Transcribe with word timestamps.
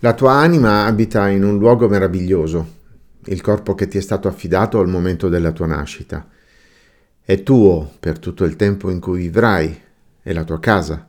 La 0.00 0.12
tua 0.12 0.32
anima 0.34 0.84
abita 0.84 1.26
in 1.30 1.42
un 1.42 1.56
luogo 1.56 1.88
meraviglioso, 1.88 2.74
il 3.24 3.40
corpo 3.40 3.74
che 3.74 3.88
ti 3.88 3.96
è 3.96 4.02
stato 4.02 4.28
affidato 4.28 4.78
al 4.78 4.88
momento 4.88 5.30
della 5.30 5.52
tua 5.52 5.64
nascita. 5.64 6.28
È 7.22 7.42
tuo 7.42 7.92
per 7.98 8.18
tutto 8.18 8.44
il 8.44 8.56
tempo 8.56 8.90
in 8.90 9.00
cui 9.00 9.20
vivrai, 9.20 9.74
è 10.20 10.34
la 10.34 10.44
tua 10.44 10.60
casa. 10.60 11.08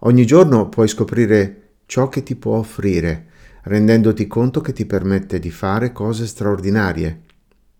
Ogni 0.00 0.26
giorno 0.26 0.68
puoi 0.68 0.88
scoprire 0.88 1.70
ciò 1.86 2.10
che 2.10 2.22
ti 2.22 2.36
può 2.36 2.58
offrire, 2.58 3.28
rendendoti 3.62 4.26
conto 4.26 4.60
che 4.60 4.74
ti 4.74 4.84
permette 4.84 5.38
di 5.38 5.50
fare 5.50 5.92
cose 5.92 6.26
straordinarie, 6.26 7.22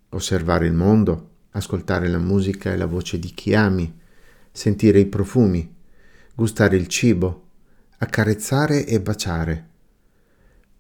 osservare 0.09 0.65
il 0.65 0.73
mondo, 0.73 1.29
ascoltare 1.51 2.09
la 2.09 2.17
musica 2.17 2.73
e 2.73 2.79
la 2.79 2.87
voce 2.87 3.19
di 3.19 3.29
chi 3.35 3.55
ami, 3.55 4.01
sentire 4.51 4.99
i 4.99 5.07
profumi, 5.07 5.75
gustare 6.35 6.77
il 6.77 6.87
cibo, 6.87 7.49
accarezzare 7.99 8.87
e 8.87 8.99
baciare 8.99 9.67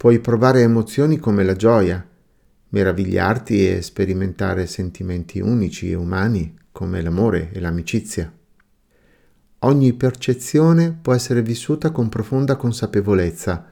Puoi 0.02 0.18
provare 0.18 0.62
emozioni 0.62 1.16
come 1.18 1.44
la 1.44 1.54
gioia, 1.54 2.04
meravigliarti 2.70 3.68
e 3.68 3.82
sperimentare 3.82 4.66
sentimenti 4.66 5.38
unici 5.38 5.92
e 5.92 5.94
umani 5.94 6.58
come 6.72 7.00
l'amore 7.00 7.52
e 7.52 7.60
l'amicizia. 7.60 8.32
Ogni 9.60 9.92
percezione 9.92 10.90
può 11.00 11.14
essere 11.14 11.40
vissuta 11.40 11.92
con 11.92 12.08
profonda 12.08 12.56
consapevolezza 12.56 13.70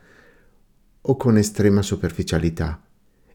o 1.01 1.17
con 1.17 1.37
estrema 1.37 1.83
superficialità 1.83 2.81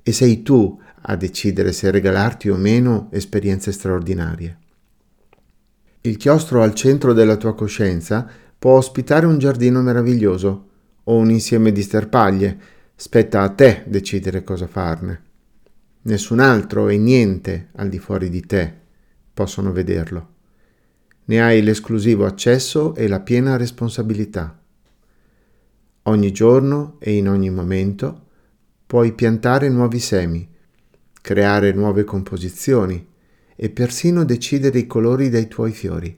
e 0.01 0.13
sei 0.13 0.41
tu 0.41 0.81
a 1.01 1.17
decidere 1.17 1.73
se 1.73 1.91
regalarti 1.91 2.47
o 2.47 2.55
meno 2.55 3.09
esperienze 3.11 3.73
straordinarie. 3.73 4.57
Il 5.99 6.15
chiostro 6.15 6.61
al 6.61 6.73
centro 6.73 7.11
della 7.11 7.35
tua 7.35 7.55
coscienza 7.55 8.25
può 8.57 8.77
ospitare 8.77 9.25
un 9.25 9.37
giardino 9.37 9.81
meraviglioso 9.81 10.69
o 11.03 11.17
un 11.17 11.29
insieme 11.29 11.73
di 11.73 11.81
sterpaglie 11.81 12.74
Spetta 12.97 13.41
a 13.41 13.49
te 13.49 13.83
decidere 13.87 14.45
cosa 14.45 14.67
farne. 14.67 15.21
Nessun 16.03 16.39
altro 16.39 16.87
e 16.87 16.97
niente 16.97 17.67
al 17.73 17.89
di 17.89 17.99
fuori 17.99 18.29
di 18.29 18.39
te 18.45 18.73
possono 19.33 19.73
vederlo. 19.73 20.33
Ne 21.25 21.41
hai 21.41 21.61
l'esclusivo 21.61 22.25
accesso 22.25 22.95
e 22.95 23.09
la 23.09 23.19
piena 23.19 23.57
responsabilità. 23.57 24.57
Ogni 26.03 26.31
giorno 26.31 26.95
e 26.99 27.17
in 27.17 27.27
ogni 27.27 27.49
momento 27.49 28.27
puoi 28.87 29.11
piantare 29.11 29.67
nuovi 29.67 29.99
semi, 29.99 30.47
creare 31.19 31.73
nuove 31.73 32.05
composizioni 32.05 33.05
e 33.57 33.69
persino 33.71 34.23
decidere 34.23 34.79
i 34.79 34.87
colori 34.87 35.27
dei 35.27 35.49
tuoi 35.49 35.73
fiori. 35.73 36.17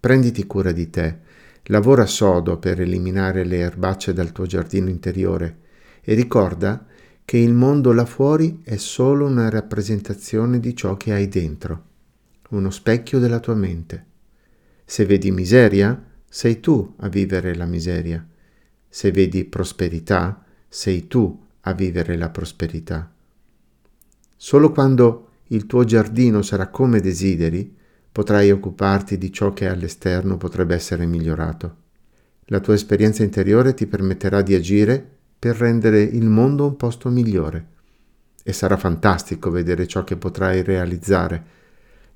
Prenditi 0.00 0.44
cura 0.44 0.72
di 0.72 0.90
te 0.90 1.18
Lavora 1.68 2.06
sodo 2.06 2.58
per 2.58 2.80
eliminare 2.80 3.44
le 3.44 3.58
erbacce 3.58 4.12
dal 4.12 4.30
tuo 4.30 4.46
giardino 4.46 4.88
interiore 4.88 5.58
e 6.00 6.14
ricorda 6.14 6.86
che 7.24 7.38
il 7.38 7.54
mondo 7.54 7.92
là 7.92 8.04
fuori 8.04 8.60
è 8.62 8.76
solo 8.76 9.26
una 9.26 9.50
rappresentazione 9.50 10.60
di 10.60 10.76
ciò 10.76 10.96
che 10.96 11.12
hai 11.12 11.28
dentro, 11.28 11.84
uno 12.50 12.70
specchio 12.70 13.18
della 13.18 13.40
tua 13.40 13.54
mente. 13.54 14.04
Se 14.84 15.04
vedi 15.04 15.32
miseria, 15.32 16.00
sei 16.28 16.60
tu 16.60 16.94
a 16.98 17.08
vivere 17.08 17.56
la 17.56 17.66
miseria. 17.66 18.24
Se 18.88 19.10
vedi 19.10 19.44
prosperità, 19.44 20.44
sei 20.68 21.08
tu 21.08 21.44
a 21.62 21.72
vivere 21.72 22.16
la 22.16 22.28
prosperità. 22.28 23.12
Solo 24.36 24.70
quando 24.70 25.30
il 25.48 25.66
tuo 25.66 25.82
giardino 25.82 26.42
sarà 26.42 26.68
come 26.68 27.00
desideri, 27.00 27.74
potrai 28.16 28.50
occuparti 28.50 29.18
di 29.18 29.30
ciò 29.30 29.52
che 29.52 29.68
all'esterno 29.68 30.38
potrebbe 30.38 30.74
essere 30.74 31.04
migliorato. 31.04 31.76
La 32.46 32.60
tua 32.60 32.72
esperienza 32.72 33.22
interiore 33.22 33.74
ti 33.74 33.86
permetterà 33.86 34.40
di 34.40 34.54
agire 34.54 35.06
per 35.38 35.54
rendere 35.56 36.00
il 36.00 36.24
mondo 36.24 36.64
un 36.64 36.76
posto 36.76 37.10
migliore. 37.10 37.66
E 38.42 38.54
sarà 38.54 38.78
fantastico 38.78 39.50
vedere 39.50 39.86
ciò 39.86 40.02
che 40.02 40.16
potrai 40.16 40.62
realizzare. 40.62 41.44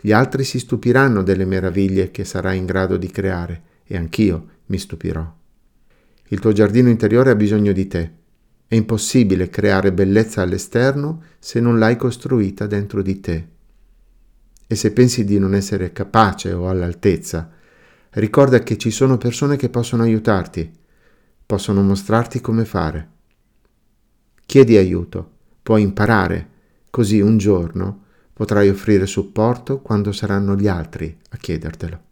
Gli 0.00 0.10
altri 0.10 0.42
si 0.44 0.58
stupiranno 0.58 1.22
delle 1.22 1.44
meraviglie 1.44 2.10
che 2.10 2.24
sarai 2.24 2.56
in 2.56 2.64
grado 2.64 2.96
di 2.96 3.10
creare 3.10 3.62
e 3.84 3.98
anch'io 3.98 4.46
mi 4.68 4.78
stupirò. 4.78 5.30
Il 6.28 6.40
tuo 6.40 6.52
giardino 6.52 6.88
interiore 6.88 7.28
ha 7.28 7.34
bisogno 7.34 7.72
di 7.72 7.86
te. 7.86 8.10
È 8.66 8.74
impossibile 8.74 9.50
creare 9.50 9.92
bellezza 9.92 10.40
all'esterno 10.40 11.24
se 11.38 11.60
non 11.60 11.78
l'hai 11.78 11.96
costruita 11.96 12.66
dentro 12.66 13.02
di 13.02 13.20
te. 13.20 13.48
E 14.72 14.76
se 14.76 14.92
pensi 14.92 15.24
di 15.24 15.36
non 15.40 15.56
essere 15.56 15.90
capace 15.90 16.52
o 16.52 16.68
all'altezza, 16.68 17.50
ricorda 18.10 18.60
che 18.60 18.78
ci 18.78 18.92
sono 18.92 19.18
persone 19.18 19.56
che 19.56 19.68
possono 19.68 20.04
aiutarti, 20.04 20.70
possono 21.44 21.82
mostrarti 21.82 22.40
come 22.40 22.64
fare. 22.64 23.08
Chiedi 24.46 24.76
aiuto, 24.76 25.28
puoi 25.60 25.82
imparare, 25.82 26.48
così 26.88 27.20
un 27.20 27.36
giorno 27.36 28.04
potrai 28.32 28.68
offrire 28.68 29.06
supporto 29.06 29.80
quando 29.80 30.12
saranno 30.12 30.54
gli 30.54 30.68
altri 30.68 31.18
a 31.30 31.36
chiedertelo. 31.36 32.09